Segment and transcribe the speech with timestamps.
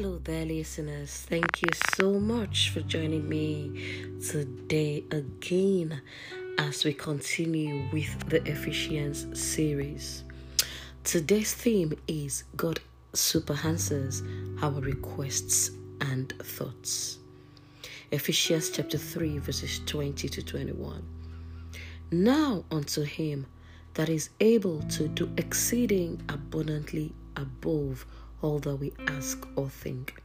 [0.00, 1.26] there, listeners.
[1.28, 6.00] Thank you so much for joining me today again
[6.56, 10.24] as we continue with the Ephesians series.
[11.04, 12.80] Today's theme is God
[13.12, 14.22] super answers
[14.62, 17.18] our requests and thoughts.
[18.12, 21.02] Ephesians chapter 3, verses 20 to 21.
[22.12, 23.44] Now unto him
[23.92, 28.06] that is able to do exceeding abundantly above
[28.42, 30.22] all that we ask or think,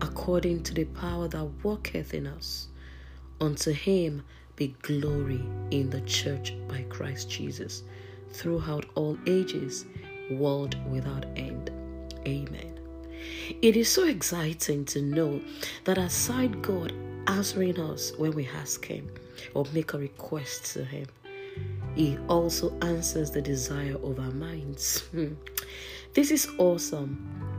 [0.00, 2.68] according to the power that worketh in us.
[3.40, 4.22] Unto him
[4.56, 7.82] be glory in the church by Christ Jesus,
[8.30, 9.86] throughout all ages,
[10.30, 11.70] world without end.
[12.26, 12.78] Amen.
[13.62, 15.40] It is so exciting to know
[15.84, 16.92] that aside God
[17.26, 19.10] answering us when we ask Him
[19.54, 21.06] or make a request to Him,
[21.94, 25.04] He also answers the desire of our minds.
[25.12, 25.34] Hmm.
[26.12, 27.53] this is awesome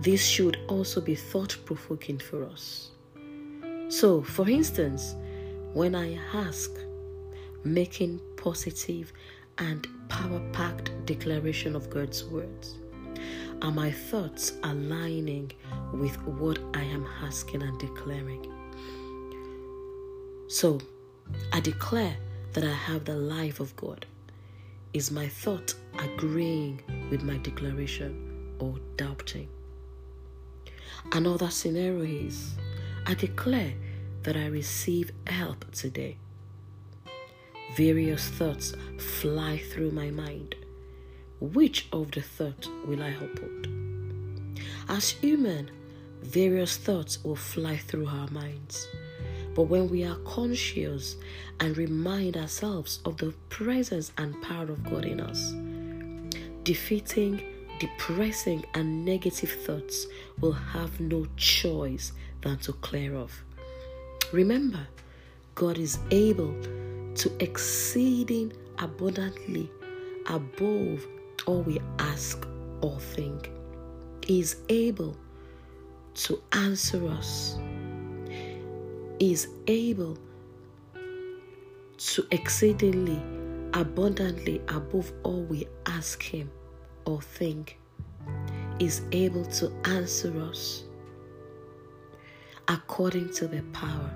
[0.00, 2.90] this should also be thought provoking for us.
[3.88, 5.14] So, for instance,
[5.74, 6.70] when I ask,
[7.64, 9.12] making positive
[9.58, 12.78] and power packed declaration of God's words,
[13.60, 15.52] are my thoughts aligning
[15.92, 18.50] with what I am asking and declaring?
[20.48, 20.80] So,
[21.52, 22.16] I declare
[22.54, 24.06] that I have the life of God.
[24.94, 29.48] Is my thought agreeing with my declaration or doubting?
[31.12, 32.54] Another scenario is
[33.06, 33.74] I declare
[34.22, 36.16] that I receive help today.
[37.76, 40.54] Various thoughts fly through my mind.
[41.40, 43.68] Which of the thoughts will I uphold?
[44.88, 45.70] As human,
[46.22, 48.88] various thoughts will fly through our minds.
[49.54, 51.16] But when we are conscious
[51.58, 55.52] and remind ourselves of the presence and power of God in us,
[56.62, 57.42] defeating
[57.80, 60.06] depressing and negative thoughts
[60.38, 62.12] will have no choice
[62.42, 63.42] than to clear off.
[64.32, 64.86] Remember,
[65.54, 66.54] God is able
[67.14, 69.70] to exceeding abundantly
[70.26, 71.06] above
[71.46, 72.46] all we ask
[72.82, 73.50] or think.
[74.26, 75.16] He is able
[76.14, 77.58] to answer us.
[79.18, 80.18] He is able
[81.96, 83.20] to exceedingly
[83.72, 86.50] abundantly above all we ask him
[87.04, 87.78] or think
[88.78, 90.84] is able to answer us
[92.68, 94.10] according to the power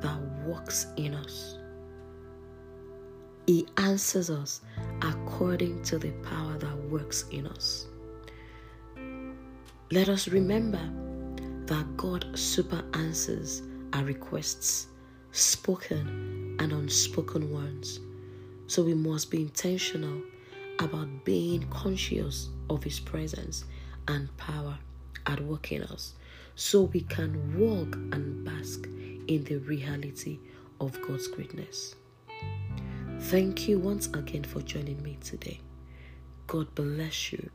[0.00, 1.58] that works in us.
[3.46, 4.60] He answers us
[5.02, 7.86] according to the power that works in us.
[9.90, 10.80] Let us remember
[11.66, 13.62] that God super answers
[13.92, 14.86] our requests,
[15.32, 18.00] spoken and unspoken ones.
[18.66, 20.22] So we must be intentional
[20.78, 23.64] about being conscious of His presence
[24.08, 24.78] and power
[25.26, 26.14] at work in us
[26.54, 28.86] so we can walk and bask
[29.26, 30.38] in the reality
[30.80, 31.94] of God's greatness.
[33.20, 35.60] Thank you once again for joining me today.
[36.46, 37.50] God bless you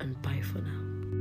[0.00, 1.19] and bye for now.